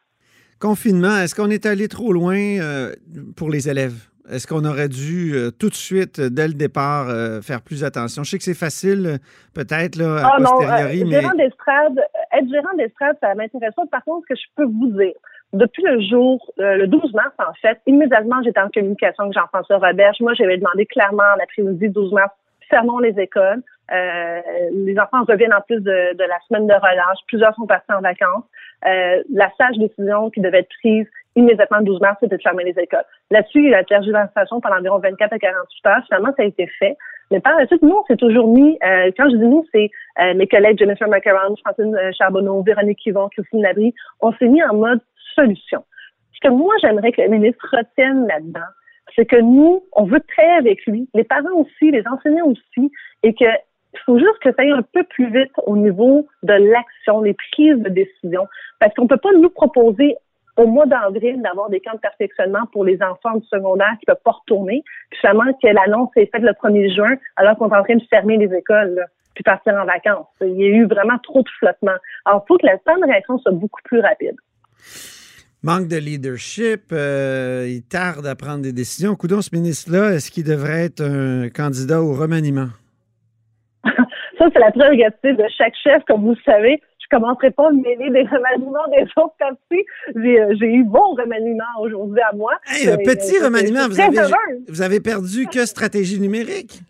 Confinement, 0.60 1.18
est-ce 1.18 1.34
qu'on 1.34 1.50
est 1.50 1.66
allé 1.66 1.88
trop 1.88 2.12
loin 2.12 2.36
euh, 2.36 2.92
pour 3.36 3.50
les 3.50 3.68
élèves? 3.68 4.08
Est-ce 4.30 4.46
qu'on 4.46 4.64
aurait 4.64 4.88
dû 4.88 5.34
euh, 5.34 5.50
tout 5.50 5.68
de 5.68 5.74
suite, 5.74 6.18
euh, 6.18 6.28
dès 6.30 6.48
le 6.48 6.54
départ, 6.54 7.08
euh, 7.08 7.40
faire 7.40 7.62
plus 7.62 7.84
attention? 7.84 8.24
Je 8.24 8.30
sais 8.30 8.38
que 8.38 8.44
c'est 8.44 8.58
facile, 8.58 9.18
peut-être, 9.54 9.96
là, 9.96 10.16
à 10.18 10.30
ah, 10.32 10.36
posteriori, 10.38 11.04
mais... 11.04 11.16
être 11.18 12.48
gérant 12.50 12.74
d'estrade, 12.76 13.16
ça 13.20 13.34
m'intéresse 13.34 13.74
pas. 13.74 13.86
Par 13.90 14.04
contre, 14.04 14.26
ce 14.28 14.34
que 14.34 14.40
je 14.40 14.46
peux 14.56 14.64
vous 14.64 14.88
dire, 14.88 15.14
depuis 15.52 15.84
le 15.84 16.00
jour, 16.00 16.52
le 16.58 16.86
12 16.86 17.14
mars, 17.14 17.34
en 17.38 17.52
fait, 17.62 17.78
immédiatement, 17.86 18.42
j'étais 18.44 18.60
en 18.60 18.68
communication 18.68 19.24
avec 19.24 19.34
Jean-François 19.34 19.78
Roberge. 19.78 20.16
Moi, 20.20 20.34
j'avais 20.34 20.58
demandé 20.58 20.86
clairement 20.86 21.34
l'après-midi 21.38 21.88
12 21.88 22.12
mars, 22.12 22.32
fermons 22.68 22.98
les 22.98 23.14
écoles. 23.20 23.62
les 23.90 24.98
enfants 24.98 25.22
reviennent 25.28 25.54
en 25.54 25.60
plus 25.60 25.80
de, 25.80 26.16
de, 26.16 26.24
la 26.24 26.38
semaine 26.48 26.66
de 26.66 26.74
relâche. 26.74 27.18
Plusieurs 27.28 27.54
sont 27.54 27.66
partis 27.66 27.92
en 27.92 28.00
vacances. 28.00 28.44
la 28.82 29.50
sage 29.56 29.78
décision 29.78 30.30
qui 30.30 30.40
devait 30.40 30.60
être 30.60 30.72
prise 30.80 31.06
immédiatement 31.36 31.78
le 31.78 31.84
12 31.84 32.00
mars, 32.00 32.16
c'était 32.20 32.36
de 32.36 32.42
fermer 32.42 32.64
les 32.64 32.82
écoles. 32.82 33.04
Là-dessus, 33.30 33.58
il 33.58 33.66
a 33.66 33.68
eu 33.68 33.70
la 33.70 33.84
tergiversation 33.84 34.60
pendant 34.60 34.76
environ 34.76 34.98
24 34.98 35.32
à 35.32 35.38
48 35.38 35.86
heures. 35.86 36.04
Finalement, 36.06 36.32
ça 36.36 36.42
a 36.42 36.46
été 36.46 36.66
fait. 36.78 36.96
Mais 37.30 37.40
par 37.40 37.56
la 37.58 37.66
suite, 37.66 37.82
nous, 37.82 37.96
on 37.96 38.04
s'est 38.04 38.16
toujours 38.16 38.46
mis, 38.46 38.78
euh, 38.84 39.10
quand 39.16 39.28
je 39.28 39.36
dis 39.36 39.44
nous, 39.44 39.64
c'est 39.72 39.90
euh, 40.20 40.34
mes 40.34 40.46
collègues 40.46 40.78
Jennifer 40.78 41.08
Macaron, 41.08 41.56
Francine 41.56 41.94
euh, 41.96 42.12
Charbonneau, 42.16 42.62
Véronique 42.62 43.04
Yvon, 43.04 43.28
Christine 43.30 43.62
Labrie, 43.62 43.94
on 44.20 44.32
s'est 44.34 44.46
mis 44.46 44.62
en 44.62 44.74
mode 44.74 45.00
solution. 45.34 45.84
Ce 46.34 46.48
que 46.48 46.52
moi, 46.52 46.72
j'aimerais 46.80 47.10
que 47.10 47.22
le 47.22 47.28
ministre 47.28 47.66
retienne 47.72 48.28
là-dedans, 48.28 48.60
c'est 49.16 49.26
que 49.26 49.40
nous, 49.40 49.84
on 49.92 50.04
veut 50.04 50.20
travailler 50.20 50.58
avec 50.58 50.86
lui, 50.86 51.08
les 51.14 51.24
parents 51.24 51.54
aussi, 51.54 51.90
les 51.90 52.04
enseignants 52.06 52.46
aussi, 52.46 52.92
et 53.22 53.34
que 53.34 53.44
il 53.44 54.00
faut 54.04 54.18
juste 54.18 54.38
que 54.42 54.50
ça 54.50 54.56
aille 54.58 54.72
un 54.72 54.82
peu 54.82 55.04
plus 55.04 55.32
vite 55.32 55.52
au 55.64 55.74
niveau 55.74 56.28
de 56.42 56.52
l'action, 56.52 57.22
les 57.22 57.32
prises 57.32 57.78
de 57.78 57.88
décision, 57.88 58.46
parce 58.78 58.94
qu'on 58.94 59.06
peut 59.06 59.16
pas 59.16 59.32
nous 59.32 59.48
proposer 59.48 60.16
au 60.56 60.66
mois 60.66 60.86
d'avril 60.86 61.42
d'avoir 61.42 61.68
des 61.70 61.80
camps 61.80 61.94
de 61.94 62.00
perfectionnement 62.00 62.66
pour 62.72 62.84
les 62.84 62.98
enfants 63.02 63.36
du 63.36 63.46
secondaire 63.46 63.92
qui 64.00 64.04
ne 64.08 64.14
peuvent 64.14 64.22
pas 64.24 64.32
retourner. 64.32 64.82
Puis 65.10 65.20
finalement, 65.20 65.52
que 65.52 65.68
l'annonce 65.68 66.10
est 66.16 66.30
faite 66.32 66.42
le 66.42 66.52
1er 66.52 66.94
juin, 66.94 67.14
alors 67.36 67.56
qu'on 67.56 67.70
est 67.70 67.76
en 67.76 67.82
train 67.82 67.96
de 67.96 68.04
fermer 68.08 68.36
les 68.36 68.54
écoles, 68.56 69.04
puis 69.34 69.44
partir 69.44 69.74
en 69.74 69.84
vacances. 69.84 70.26
Il 70.40 70.56
y 70.56 70.64
a 70.64 70.68
eu 70.68 70.86
vraiment 70.86 71.18
trop 71.22 71.42
de 71.42 71.48
flottement. 71.58 71.96
Alors, 72.24 72.42
il 72.44 72.48
faut 72.48 72.58
que 72.58 72.66
la 72.66 72.78
temps 72.78 72.98
de 72.98 73.06
réaction 73.06 73.38
soit 73.38 73.52
beaucoup 73.52 73.80
plus 73.84 74.00
rapide. 74.00 74.36
Manque 75.62 75.88
de 75.88 75.96
leadership, 75.96 76.92
euh, 76.92 77.66
il 77.68 77.82
tarde 77.82 78.26
à 78.26 78.34
prendre 78.34 78.62
des 78.62 78.72
décisions. 78.72 79.14
Coudon, 79.14 79.42
ce 79.42 79.54
ministre-là, 79.54 80.12
est-ce 80.12 80.30
qu'il 80.30 80.44
devrait 80.44 80.84
être 80.84 81.02
un 81.02 81.48
candidat 81.50 82.00
au 82.02 82.14
remaniement? 82.14 82.68
Ça, 83.84 84.46
c'est 84.52 84.58
la 84.58 84.70
prérogative 84.70 85.36
de 85.36 85.44
chaque 85.56 85.74
chef, 85.82 86.02
comme 86.06 86.22
vous 86.22 86.34
le 86.34 86.42
savez 86.44 86.80
je 87.10 87.16
commencerai 87.16 87.50
pas 87.50 87.68
à 87.68 87.70
me 87.70 87.82
mêler 87.82 88.10
des 88.10 88.28
remaniements 88.28 88.88
des 88.96 89.04
autres 89.16 89.34
partis. 89.38 89.84
J'ai, 90.14 90.40
euh, 90.40 90.54
j'ai 90.58 90.66
eu 90.66 90.84
bon 90.84 91.14
remaniement 91.14 91.64
aujourd'hui 91.80 92.20
à 92.20 92.34
moi. 92.34 92.52
Hey, 92.68 92.88
un 92.88 92.96
petit 92.96 93.36
euh, 93.38 93.44
remaniement, 93.44 93.88
vous 93.88 94.00
avez, 94.00 94.18
vous 94.68 94.82
avez 94.82 95.00
perdu 95.00 95.46
que 95.46 95.64
stratégie 95.66 96.20
numérique? 96.20 96.80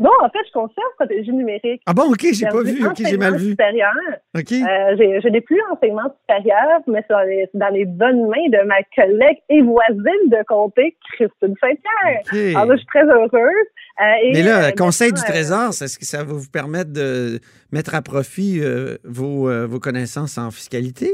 Non, 0.00 0.10
en 0.22 0.30
fait, 0.30 0.38
je 0.46 0.52
conserve 0.52 0.92
stratégie 0.94 1.30
numérique. 1.30 1.82
Ah 1.84 1.92
bon, 1.92 2.04
OK, 2.04 2.24
j'ai 2.32 2.46
pas 2.46 2.62
vu. 2.62 2.86
OK, 2.86 2.96
j'ai 2.96 3.18
mal 3.18 3.36
vu. 3.36 3.50
Supérieur. 3.50 3.92
OK. 4.34 4.52
Euh, 4.52 4.96
j'ai, 4.96 5.20
je 5.20 5.28
n'ai 5.28 5.42
plus 5.42 5.60
enseignement 5.70 6.10
supérieur, 6.20 6.80
mais 6.86 7.04
c'est 7.06 7.50
dans 7.52 7.68
les, 7.68 7.84
bonnes 7.84 8.26
mains 8.26 8.48
de 8.48 8.64
ma 8.66 8.82
collègue 8.96 9.38
et 9.50 9.60
voisine 9.60 10.28
de 10.28 10.42
comté, 10.46 10.96
Christine 11.12 11.54
Saint-Pierre. 11.60 12.56
Alors 12.56 12.72
je 12.72 12.78
suis 12.78 12.86
très 12.86 13.04
heureuse. 13.04 13.68
Euh, 14.00 14.30
mais 14.32 14.42
là, 14.42 14.68
euh, 14.68 14.70
Conseil 14.72 15.12
du 15.12 15.20
Trésor, 15.20 15.68
est-ce 15.68 15.98
que 15.98 16.06
ça 16.06 16.24
va 16.24 16.32
vous 16.32 16.50
permettre 16.50 16.92
de 16.92 17.38
mettre 17.72 17.94
à 17.94 18.02
profit 18.02 18.60
vos, 19.04 19.66
vos 19.66 19.80
connaissances 19.80 20.38
en 20.38 20.50
fiscalité? 20.50 21.10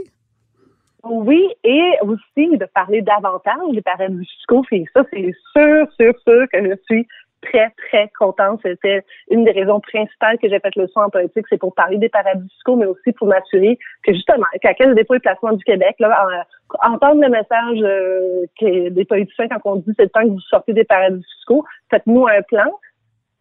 Oui, 1.08 1.48
et 1.62 1.92
aussi 2.02 2.56
de 2.56 2.66
parler 2.74 3.02
davantage 3.02 3.54
des 3.72 3.82
paradis 3.82 4.26
fiscaux. 4.26 4.64
Et 4.72 4.84
ça, 4.94 5.04
c'est 5.12 5.32
sûr, 5.56 5.86
sûr, 5.98 6.14
sûr 6.26 6.46
que 6.52 6.58
je 6.64 6.74
suis 6.90 7.06
très, 7.50 7.70
très 7.88 8.10
contente. 8.18 8.60
C'était 8.62 9.04
une 9.30 9.44
des 9.44 9.50
raisons 9.50 9.80
principales 9.80 10.38
que 10.38 10.48
j'ai 10.48 10.60
fait 10.60 10.74
le 10.76 10.86
soin 10.88 11.06
en 11.06 11.10
politique, 11.10 11.46
c'est 11.48 11.58
pour 11.58 11.74
parler 11.74 11.98
des 11.98 12.08
paradis 12.08 12.48
fiscaux, 12.50 12.76
mais 12.76 12.86
aussi 12.86 13.12
pour 13.12 13.28
m'assurer 13.28 13.78
que 14.04 14.12
justement, 14.12 14.46
qu'à 14.60 14.74
quel 14.74 14.94
des 14.94 15.04
fois 15.04 15.18
placement 15.20 15.52
du 15.52 15.64
Québec, 15.64 15.96
là, 15.98 16.44
entendre 16.82 17.22
le 17.22 17.28
message 17.28 17.78
euh, 17.82 18.90
des 18.90 19.04
politiciens 19.04 19.48
quand 19.48 19.60
on 19.64 19.76
dit 19.76 19.92
c'est 19.96 20.04
le 20.04 20.10
temps 20.10 20.22
que 20.22 20.28
vous 20.28 20.40
sortez 20.40 20.72
des 20.72 20.84
paradis 20.84 21.24
fiscaux, 21.36 21.64
faites-nous 21.90 22.26
un 22.26 22.42
plan 22.42 22.70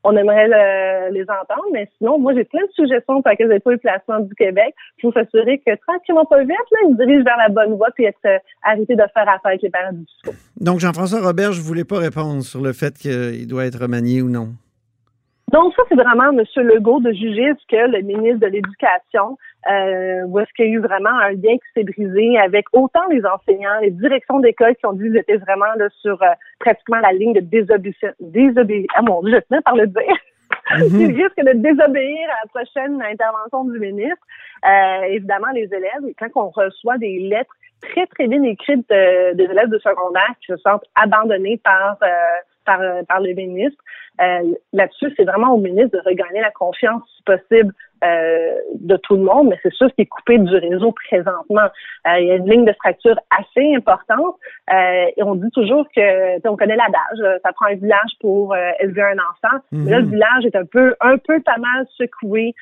on 0.06 0.16
aimerait 0.16 1.10
les 1.12 1.24
entendre, 1.24 1.66
mais 1.74 1.90
sinon, 1.98 2.20
moi, 2.20 2.34
j'ai 2.36 2.44
plein 2.44 2.62
de 2.62 2.72
suggestions 2.74 3.22
pour 3.22 3.32
j'ai 3.38 3.60
pas 3.60 3.72
eu 3.72 3.78
placement 3.78 4.20
du 4.20 4.34
Québec 4.36 4.74
pour 5.02 5.14
s'assurer 5.14 5.62
que 5.66 5.76
tranquillement, 5.88 6.26
pas 6.26 6.42
vite, 6.42 6.52
là, 6.72 6.80
ils 6.90 6.96
dirigent 6.96 7.24
vers 7.24 7.38
la 7.38 7.50
bonne 7.50 7.76
voie 7.76 7.90
puis 7.96 8.06
être 8.06 8.18
euh, 8.26 8.38
de 8.78 8.96
faire 8.96 9.28
affaire 9.28 9.40
avec 9.46 9.62
les 9.64 9.70
paradis 9.70 10.06
fiscaux. 10.06 10.38
Donc, 10.62 10.80
Jean-François 10.80 11.22
Robert, 11.22 11.52
je 11.54 11.62
voulais 11.62 11.84
pas 11.84 11.98
répondre 11.98 12.44
sur 12.44 12.62
le 12.62 12.74
fait 12.74 12.94
qu'il 12.94 13.48
doit 13.48 13.66
être 13.66 13.82
remanié 13.82 14.22
ou 14.22 14.30
non. 14.30 14.50
Donc, 15.52 15.74
ça, 15.76 15.84
c'est 15.90 15.96
vraiment 15.96 16.32
M. 16.32 16.44
Legault 16.64 17.00
de 17.00 17.12
juger 17.12 17.52
ce 17.60 17.66
que 17.68 17.92
le 17.92 18.02
ministre 18.02 18.40
de 18.40 18.48
l'Éducation, 18.48 19.38
euh, 19.68 20.24
où 20.28 20.40
est-ce 20.40 20.52
qu'il 20.54 20.66
y 20.66 20.70
a 20.70 20.72
eu 20.74 20.80
vraiment 20.80 21.10
un 21.10 21.32
lien 21.32 21.56
qui 21.58 21.68
s'est 21.74 21.84
brisé 21.84 22.38
avec 22.38 22.66
autant 22.74 23.06
les 23.10 23.26
enseignants, 23.26 23.80
les 23.82 23.92
directions 23.92 24.40
d'école 24.40 24.76
qui 24.76 24.86
ont 24.86 24.94
dit 24.94 25.04
qu'ils 25.04 25.18
étaient 25.18 25.38
vraiment 25.38 25.74
là, 25.78 25.88
sur 26.02 26.22
euh, 26.22 26.28
pratiquement 26.60 27.00
la 27.00 27.12
ligne 27.12 27.34
de 27.34 27.40
désobéissance. 27.40 28.14
Désobé 28.20 28.86
ah 28.96 29.02
mon 29.02 29.22
Dieu, 29.24 29.36
je 29.36 29.48
tenais 29.48 29.62
par 29.62 29.76
le 29.76 29.88
dire. 29.88 30.04
Mm 30.72 31.00
Ils 31.00 31.24
risquent 31.24 31.44
de 31.44 31.54
désobéir 31.54 32.28
à 32.30 32.44
la 32.44 32.50
prochaine 32.50 33.00
intervention 33.02 33.66
du 33.66 33.80
ministre. 33.80 34.26
Euh, 34.68 35.02
évidemment, 35.10 35.52
les 35.54 35.66
élèves, 35.66 36.04
quand 36.18 36.30
on 36.36 36.50
reçoit 36.50 36.98
des 36.98 37.20
lettres 37.20 37.54
très, 37.82 38.08
très 38.08 38.28
bien 38.28 38.42
écrites 38.44 38.88
des 38.90 39.44
élèves 39.44 39.70
de 39.70 39.78
secondaire 39.80 40.34
qui 40.42 40.48
se 40.48 40.58
sentent 40.58 40.86
abandonnés 40.96 41.60
par 41.64 41.98
euh, 42.02 42.08
par, 42.66 42.80
par 43.08 43.22
le 43.22 43.34
ministre, 43.34 43.82
euh, 44.22 44.54
là-dessus, 44.74 45.14
c'est 45.18 45.26
vraiment 45.26 45.54
au 45.54 45.58
ministre 45.58 45.98
de 45.98 46.02
regagner 46.06 46.42
la 46.42 46.52
confiance, 46.52 47.04
si 47.18 47.24
possible, 47.24 47.74
euh, 48.06 48.56
de 48.76 48.98
tout 48.98 49.16
le 49.16 49.24
monde, 49.24 49.48
mais 49.50 49.60
c'est 49.64 49.74
sûr 49.74 49.88
qui 49.96 50.02
est 50.02 50.06
coupé 50.06 50.38
du 50.38 50.56
réseau 50.56 50.92
présentement. 50.92 51.70
Euh, 52.08 52.20
il 52.20 52.28
y 52.28 52.32
a 52.32 52.36
une 52.36 52.50
ligne 52.50 52.66
de 52.66 52.74
fracture 52.74 53.20
assez 53.32 53.74
importante 53.76 54.36
euh, 54.72 55.06
et 55.16 55.24
on 55.24 55.36
dit 55.36 55.50
toujours 55.52 55.88
que 55.96 56.48
on 56.48 56.56
connaît 56.56 56.76
l'adage, 56.76 57.40
ça 57.44 57.52
prend 57.54 57.66
un 57.68 57.76
village 57.76 58.12
pour 58.20 58.56
élever 58.80 59.02
un 59.02 59.18
enfant. 59.18 59.58
Mais 59.72 59.92
là, 59.92 60.00
le 60.00 60.06
mhm. 60.06 60.12
village 60.12 60.46
est 60.46 60.56
un 60.56 60.66
peu 60.66 60.96
un 61.02 61.18
peu 61.18 61.42
pas 61.42 61.58
mal 61.58 61.88
secoué, 61.98 62.54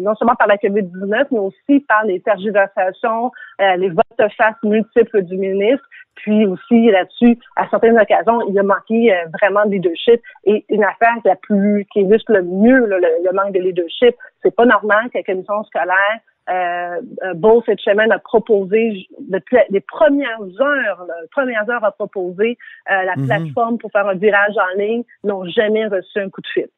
non 0.00 0.14
seulement 0.14 0.36
par 0.36 0.46
la 0.46 0.56
COVID-19, 0.56 1.26
mais 1.32 1.38
aussi 1.38 1.80
par 1.88 2.04
les 2.04 2.20
tergiversations, 2.20 3.32
les 3.58 3.88
votes 3.88 4.30
face 4.36 4.56
multiples 4.62 5.22
du 5.22 5.36
ministre. 5.36 5.84
Puis 6.16 6.46
aussi 6.46 6.90
là-dessus, 6.90 7.38
à 7.56 7.68
certaines 7.68 7.98
occasions, 7.98 8.40
il 8.48 8.58
a 8.58 8.62
manqué 8.62 9.14
vraiment 9.40 9.64
de 9.66 9.72
leadership. 9.72 10.20
Et 10.44 10.64
une 10.68 10.84
affaire 10.84 11.16
la 11.24 11.36
plus 11.36 11.86
qui 11.92 12.00
illustre 12.00 12.32
le 12.32 12.42
mieux 12.42 12.86
le 12.86 13.32
manque 13.32 13.52
de 13.52 13.60
leadership, 13.60 14.14
c'est 14.42 14.54
pas 14.54 14.66
normal 14.66 15.10
que 15.10 15.18
la 15.18 15.24
commission 15.24 15.62
scolaire 15.64 16.20
euh, 16.50 17.00
euh 17.22 17.60
cette 17.66 17.80
semaine 17.80 18.12
a 18.12 18.18
proposé 18.18 19.06
depuis 19.18 19.56
les 19.70 19.80
premières 19.80 20.40
heures, 20.60 21.06
les 21.22 21.28
premières 21.30 21.68
heures 21.70 21.84
a 21.84 21.92
proposé 21.92 22.58
euh, 22.90 23.02
la 23.02 23.16
mhm. 23.16 23.26
plateforme 23.26 23.78
pour 23.78 23.90
faire 23.90 24.06
un 24.06 24.14
virage 24.14 24.54
en 24.56 24.78
ligne, 24.78 25.04
n'ont 25.22 25.46
jamais 25.46 25.86
reçu 25.86 26.18
un 26.18 26.28
coup 26.28 26.42
de 26.42 26.46
fil. 26.48 26.68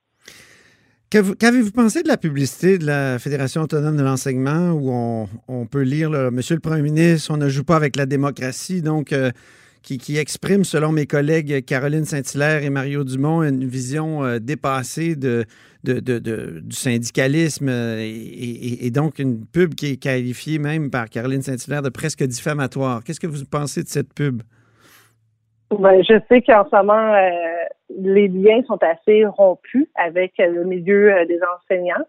Qu'avez-vous 1.08 1.70
pensé 1.70 2.02
de 2.02 2.08
la 2.08 2.16
publicité 2.16 2.78
de 2.78 2.86
la 2.86 3.20
Fédération 3.20 3.62
autonome 3.62 3.96
de 3.96 4.02
l'enseignement 4.02 4.72
où 4.72 5.28
on, 5.46 5.66
peut 5.66 5.82
lire 5.82 6.10
Monsieur 6.32 6.56
le 6.56 6.60
Premier 6.60 6.82
ministre, 6.82 7.32
on 7.32 7.36
ne 7.36 7.48
joue 7.48 7.62
pas 7.62 7.76
avec 7.76 7.94
la 7.94 8.06
démocratie, 8.06 8.82
donc 8.82 9.12
euh, 9.12 9.30
qui, 9.82 10.18
exprime, 10.18 10.64
selon 10.64 10.90
mes 10.90 11.06
collègues 11.06 11.64
Caroline 11.64 12.04
Saint-Hilaire 12.04 12.64
et 12.64 12.70
Mario 12.70 13.04
Dumont, 13.04 13.44
une 13.44 13.64
vision 13.64 14.24
euh, 14.24 14.38
dépassée 14.40 15.14
du 15.14 15.44
syndicalisme 16.70 17.68
euh, 17.68 17.98
et, 18.00 18.90
donc 18.90 19.20
une 19.20 19.46
pub 19.46 19.76
qui 19.76 19.92
est 19.92 19.96
qualifiée 20.02 20.58
même 20.58 20.90
par 20.90 21.08
Caroline 21.08 21.42
Saint-Hilaire 21.42 21.82
de 21.82 21.88
presque 21.88 22.24
diffamatoire. 22.24 23.04
Qu'est-ce 23.04 23.20
que 23.20 23.28
vous 23.28 23.44
pensez 23.48 23.84
de 23.84 23.88
cette 23.88 24.12
pub? 24.12 24.42
Ben, 25.70 26.02
je 26.02 26.18
sais 26.28 26.42
qu'en 26.42 26.64
ce 26.68 26.76
moment, 26.76 27.12
les 27.90 28.28
liens 28.28 28.62
sont 28.66 28.78
assez 28.82 29.24
rompus 29.24 29.86
avec 29.94 30.34
le 30.38 30.64
milieu 30.64 31.12
des 31.26 31.38
enseignants. 31.54 32.04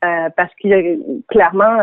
parce 0.00 0.54
qu'il 0.56 0.70
y 0.70 0.74
a 0.74 0.82
clairement 1.28 1.78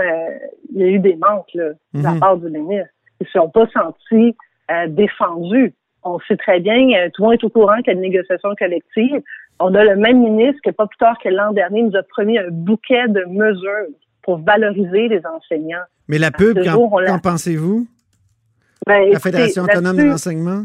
il 0.73 0.81
y 0.81 0.83
a 0.83 0.87
eu 0.87 0.99
des 0.99 1.15
manques 1.15 1.51
de 1.55 1.75
la 1.93 2.11
mhm. 2.11 2.19
part 2.19 2.37
du 2.37 2.49
ministre. 2.49 2.89
Ils 3.21 3.27
ne 3.35 3.41
sont 3.41 3.49
pas 3.49 3.67
sentis 3.73 4.35
euh, 4.71 4.87
défendu. 4.87 5.73
On 6.03 6.19
sait 6.27 6.37
très 6.37 6.59
bien, 6.59 6.89
euh, 6.97 7.09
tout 7.13 7.21
le 7.21 7.29
monde 7.29 7.33
est 7.35 7.43
au 7.43 7.49
courant 7.49 7.77
qu'il 7.77 7.87
y 7.87 7.89
a 7.91 7.93
une 7.93 8.01
négociation 8.01 8.49
collective. 8.57 9.21
On 9.59 9.73
a 9.75 9.83
le 9.83 9.95
même 9.95 10.19
ministre 10.19 10.59
que 10.63 10.71
pas 10.71 10.87
plus 10.87 10.97
tard 10.97 11.15
que 11.23 11.29
l'an 11.29 11.53
dernier 11.53 11.83
nous 11.83 11.95
a 11.95 12.03
promis 12.03 12.37
un 12.37 12.49
bouquet 12.49 13.07
de 13.07 13.23
mesures 13.29 13.93
pour 14.23 14.39
valoriser 14.39 15.07
les 15.07 15.21
enseignants. 15.25 15.83
Mais 16.07 16.17
la 16.17 16.31
pub, 16.31 16.61
qu'en 16.63 17.19
pensez-vous? 17.19 17.87
Ben, 18.85 19.11
la 19.11 19.19
Fédération 19.19 19.63
autonome 19.63 19.97
de 19.97 20.03
l'enseignement? 20.03 20.63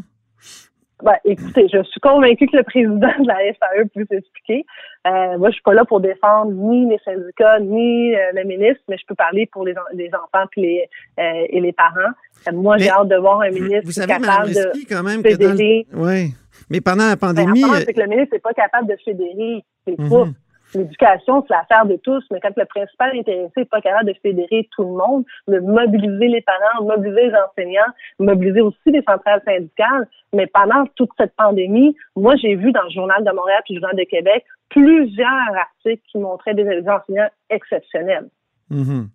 Ben, 1.03 1.15
écoutez, 1.25 1.69
je 1.73 1.83
suis 1.85 2.01
convaincue 2.01 2.47
que 2.49 2.57
le 2.57 2.65
président 2.65 2.97
de 2.97 3.29
la 3.29 3.37
FAE 3.55 3.89
peut 3.95 4.05
s'expliquer. 4.11 4.67
Euh, 5.07 5.39
moi, 5.39 5.51
je 5.51 5.55
suis 5.55 5.63
pas 5.63 5.75
là 5.75 5.85
pour 5.85 6.01
défendre 6.01 6.51
ni 6.53 6.89
les 6.89 6.99
syndicats, 7.05 7.61
ni 7.61 8.15
euh, 8.15 8.33
le 8.35 8.45
ministre, 8.45 8.83
mais 8.89 8.99
je 8.99 9.07
peux 9.07 9.15
parler 9.15 9.49
pour 9.53 9.65
les, 9.65 9.75
les 9.95 10.11
enfants 10.15 10.47
puis 10.51 10.63
les, 10.63 10.89
euh, 11.21 11.47
et 11.51 11.61
les 11.61 11.73
parents. 11.73 12.13
moi, 12.53 12.79
j'ai 12.79 12.91
hâte 12.91 13.09
de 13.09 13.17
voir 13.17 13.41
un 13.43 13.51
ministre 13.51 13.85
vous 13.85 13.93
savez, 13.93 14.09
capable 14.09 14.51
de 14.51 14.73
quand 14.89 15.05
même 15.05 15.23
fédérer. 15.23 15.87
Oui, 15.93 16.35
mais 16.69 16.81
pendant 16.81 17.07
la 17.07 17.17
ben, 17.17 17.29
pandémie... 17.29 17.63
Ben, 17.63 17.83
c'est 17.87 17.95
que 17.95 18.01
le 18.01 18.09
ministre 18.09 18.35
n'est 18.35 18.41
pas 18.41 18.55
capable 18.55 18.89
de 18.89 18.97
fédérer. 19.05 19.65
C'est 19.87 19.99
mm 19.99 20.35
L'éducation, 20.75 21.45
c'est 21.47 21.55
l'affaire 21.55 21.87
de 21.87 21.97
tous, 21.97 22.23
mais 22.31 22.41
quand 22.41 22.55
le 22.57 22.65
principal 22.67 23.17
intéressé 23.17 23.53
n'est 23.57 23.65
pas 23.65 23.81
capable 23.81 24.09
de 24.09 24.15
fédérer 24.23 24.69
tout 24.77 24.83
le 24.83 24.97
monde, 24.97 25.25
de 25.47 25.61
mobiliser 25.61 26.29
les 26.29 26.43
parents, 26.43 26.85
mobiliser 26.85 27.29
les 27.29 27.35
enseignants, 27.35 27.93
mobiliser 28.19 28.61
aussi 28.61 28.77
les 28.87 29.03
centrales 29.03 29.43
syndicales, 29.47 30.09
mais 30.33 30.47
pendant 30.47 30.85
toute 30.95 31.11
cette 31.19 31.35
pandémie, 31.37 31.97
moi, 32.17 32.37
j'ai 32.37 32.55
vu 32.55 32.73
dans 32.73 32.83
le 32.83 32.91
Journal 32.91 33.25
de 33.25 33.31
Montréal 33.33 33.63
et 33.69 33.75
le 33.75 33.81
Journal 33.81 33.97
de 33.97 34.05
Québec 34.05 34.45
plusieurs 34.69 35.55
articles 35.57 36.03
qui 36.13 36.19
montraient 36.19 36.55
des 36.55 36.85
enseignants 36.87 37.31
exceptionnels. 37.49 38.29
Mm-hmm. 38.71 39.07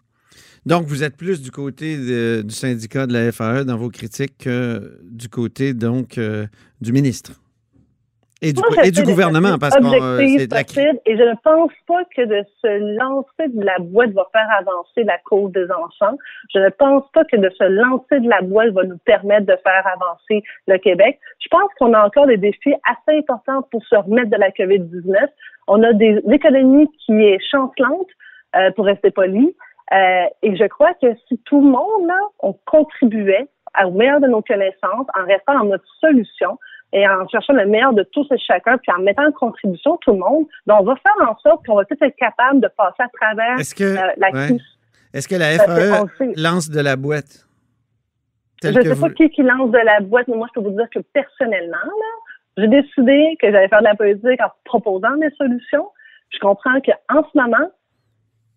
Donc, 0.65 0.85
vous 0.85 1.03
êtes 1.03 1.17
plus 1.17 1.41
du 1.41 1.51
côté 1.51 1.97
du 2.43 2.53
syndicat 2.53 3.05
de 3.05 3.13
la 3.13 3.31
FAE 3.31 3.65
dans 3.65 3.77
vos 3.77 3.89
critiques 3.89 4.37
que 4.39 4.97
du 5.03 5.29
côté, 5.29 5.73
donc, 5.73 6.17
euh, 6.17 6.47
du 6.81 6.93
ministre. 6.93 7.42
Et 8.43 8.91
du, 8.91 9.03
gouvernement, 9.03 9.57
parce 9.57 9.75
que 9.75 9.83
euh, 9.83 10.17
c'est 10.37 10.47
de 10.47 10.53
la... 10.53 10.61
Et 11.05 11.17
je 11.17 11.23
ne 11.23 11.35
pense 11.43 11.71
pas 11.87 12.03
que 12.15 12.21
de 12.21 12.43
se 12.61 12.97
lancer 12.97 13.47
de 13.47 13.63
la 13.63 13.79
boîte 13.79 14.11
va 14.11 14.27
faire 14.33 14.47
avancer 14.59 15.03
la 15.03 15.17
cause 15.19 15.51
des 15.53 15.65
enfants. 15.71 16.17
Je 16.53 16.59
ne 16.59 16.69
pense 16.69 17.03
pas 17.13 17.23
que 17.23 17.37
de 17.37 17.49
se 17.49 17.63
lancer 17.63 18.19
de 18.19 18.29
la 18.29 18.41
boîte 18.41 18.73
va 18.73 18.83
nous 18.83 18.97
permettre 19.05 19.45
de 19.45 19.55
faire 19.63 19.87
avancer 19.87 20.43
le 20.67 20.77
Québec. 20.77 21.19
Je 21.39 21.47
pense 21.49 21.69
qu'on 21.79 21.93
a 21.93 22.05
encore 22.05 22.27
des 22.27 22.37
défis 22.37 22.75
assez 22.83 23.17
importants 23.17 23.61
pour 23.71 23.83
se 23.85 23.95
remettre 23.95 24.29
de 24.29 24.37
la 24.37 24.49
COVID-19. 24.49 25.15
On 25.67 25.81
a 25.81 25.93
des 25.93 26.21
économies 26.29 26.89
qui 27.05 27.13
est 27.13 27.39
chancelante, 27.49 28.07
euh, 28.55 28.69
pour 28.71 28.85
rester 28.85 29.09
poli. 29.09 29.55
Euh, 29.93 30.25
et 30.43 30.55
je 30.55 30.65
crois 30.65 30.93
que 31.01 31.07
si 31.27 31.39
tout 31.45 31.59
le 31.59 31.71
monde, 31.71 32.07
là, 32.07 32.19
on 32.39 32.53
contribuait 32.65 33.47
au 33.83 33.91
meilleur 33.91 34.19
de 34.19 34.27
nos 34.27 34.43
connaissances 34.43 35.07
en 35.17 35.25
restant 35.25 35.57
dans 35.57 35.65
notre 35.65 35.87
solution, 35.99 36.59
et 36.93 37.07
en 37.07 37.27
cherchant 37.27 37.53
le 37.53 37.65
meilleur 37.65 37.93
de 37.93 38.03
tous 38.11 38.27
et 38.31 38.37
chacun, 38.37 38.77
puis 38.77 38.91
en 38.95 39.01
mettant 39.01 39.25
en 39.25 39.31
contribution 39.31 39.97
tout 39.97 40.11
le 40.11 40.19
monde, 40.19 40.45
ben, 40.67 40.77
on 40.79 40.83
va 40.83 40.95
faire 40.97 41.27
en 41.27 41.35
sorte 41.39 41.65
qu'on 41.65 41.75
va 41.75 41.85
peut-être 41.85 42.03
être 42.03 42.15
capable 42.15 42.61
de 42.61 42.69
passer 42.77 43.01
à 43.01 43.09
travers 43.09 43.57
euh, 43.81 44.11
la 44.17 44.31
crise. 44.31 44.61
Est-ce 45.13 45.27
que 45.27 45.35
la 45.35 45.57
FAE 45.57 46.33
lance 46.35 46.69
de 46.69 46.79
la 46.79 46.95
boîte? 46.95 47.47
Je 48.63 48.69
ne 48.69 48.81
sais 48.81 48.99
pas 48.99 49.09
qui, 49.09 49.29
qui 49.29 49.41
lance 49.41 49.71
de 49.71 49.79
la 49.79 49.99
boîte, 49.99 50.27
mais 50.27 50.37
moi, 50.37 50.47
je 50.53 50.61
peux 50.61 50.67
vous 50.67 50.75
dire 50.75 50.87
que 50.93 50.99
personnellement, 51.13 51.77
j'ai 52.57 52.67
décidé 52.67 53.37
que 53.41 53.51
j'allais 53.51 53.67
faire 53.67 53.79
de 53.79 53.85
la 53.85 53.95
politique 53.95 54.41
en 54.41 54.51
proposant 54.63 55.17
des 55.17 55.31
solutions. 55.37 55.89
Je 56.29 56.39
comprends 56.39 56.79
qu'en 56.79 57.23
ce 57.23 57.37
moment, 57.37 57.69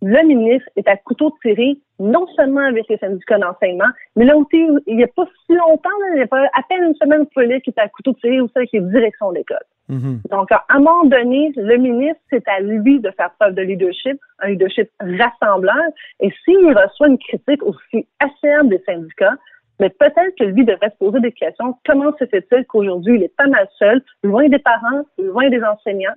le 0.03 0.26
ministre 0.26 0.69
est 0.76 0.88
à 0.88 0.97
couteau 0.97 1.35
tiré, 1.43 1.79
non 1.99 2.26
seulement 2.37 2.61
avec 2.61 2.87
les 2.88 2.99
syndicats 2.99 3.38
d'enseignement, 3.38 3.88
mais 4.15 4.25
là 4.25 4.37
aussi, 4.37 4.69
il 4.87 4.97
n'y 4.97 5.05
a 5.05 5.09
pas 5.09 5.25
si 5.47 5.55
longtemps, 5.55 5.88
il 6.12 6.17
n'y 6.17 6.23
a 6.23 6.26
pas 6.26 6.45
à 6.45 6.62
peine 6.69 6.85
une 6.85 6.95
semaine 6.95 7.26
police 7.35 7.62
qui 7.62 7.71
est 7.71 7.81
à 7.81 7.88
couteau 7.88 8.12
tiré 8.15 8.41
aussi 8.41 8.53
avec 8.57 8.73
les 8.73 8.81
directions 8.81 9.33
d'école. 9.33 9.65
Mm-hmm. 9.91 10.29
Donc, 10.31 10.53
à 10.53 10.65
un 10.69 10.79
moment 10.79 11.05
donné, 11.05 11.53
le 11.57 11.76
ministre, 11.76 12.21
c'est 12.31 12.47
à 12.49 12.61
lui 12.61 13.00
de 13.00 13.11
faire 13.12 13.31
preuve 13.38 13.55
de 13.55 13.62
leadership, 13.62 14.19
un 14.41 14.49
leadership 14.49 14.91
rassembleur. 15.00 15.83
Et 16.21 16.31
s'il 16.45 16.76
reçoit 16.76 17.09
une 17.09 17.19
critique 17.19 17.62
aussi 17.62 18.07
acerbe 18.21 18.69
des 18.69 18.83
syndicats, 18.85 19.37
mais 19.79 19.91
peut-être 19.91 20.35
que 20.38 20.45
lui 20.45 20.65
devrait 20.65 20.91
se 20.91 20.97
poser 20.97 21.21
des 21.21 21.33
questions. 21.33 21.76
Comment 21.87 22.12
se 22.19 22.26
fait-il 22.26 22.65
qu'aujourd'hui, 22.67 23.17
il 23.17 23.23
est 23.23 23.37
pas 23.37 23.47
mal 23.47 23.69
seul, 23.79 24.03
loin 24.23 24.49
des 24.49 24.59
parents, 24.59 25.05
loin 25.19 25.49
des 25.50 25.62
enseignants, 25.62 26.15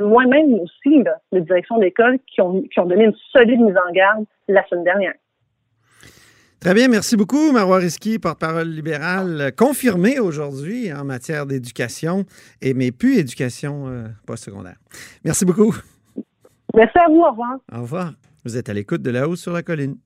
moi-même 0.00 0.54
aussi, 0.54 1.02
là, 1.02 1.18
les 1.32 1.40
directions 1.40 1.78
d'école 1.78 2.18
qui 2.26 2.40
ont, 2.40 2.62
qui 2.62 2.80
ont 2.80 2.86
donné 2.86 3.04
une 3.04 3.16
solide 3.32 3.60
mise 3.60 3.76
en 3.76 3.92
garde 3.92 4.24
la 4.48 4.66
semaine 4.68 4.84
dernière. 4.84 5.14
Très 6.60 6.74
bien, 6.74 6.86
merci 6.86 7.16
beaucoup, 7.16 7.50
Marois 7.50 7.78
Risky, 7.78 8.20
porte-parole 8.20 8.68
libérale, 8.68 9.50
confirmé 9.58 10.20
aujourd'hui 10.20 10.92
en 10.92 11.04
matière 11.04 11.44
d'éducation, 11.44 12.24
et 12.60 12.72
mais 12.72 12.92
plus 12.92 13.18
éducation 13.18 13.88
euh, 13.88 14.04
postsecondaire. 14.26 14.76
Merci 15.24 15.44
beaucoup. 15.44 15.74
Merci 16.74 16.98
à 16.98 17.08
vous, 17.08 17.20
au 17.20 17.30
revoir. 17.30 17.58
Au 17.72 17.80
revoir. 17.80 18.12
Vous 18.44 18.56
êtes 18.56 18.68
à 18.68 18.74
l'écoute 18.74 19.02
de 19.02 19.10
La 19.10 19.28
Haut 19.28 19.34
sur 19.34 19.52
la 19.52 19.62
Colline. 19.64 19.96